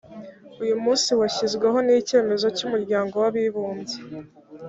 uyu 0.63 0.75
munsi 0.83 1.09
washyizweho 1.19 1.77
n’icyemezo 1.87 2.47
cy’umuryango 2.57 3.13
w 3.23 3.25
abibumbye 3.29 3.97